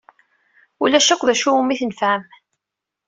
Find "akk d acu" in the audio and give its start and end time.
1.13-1.49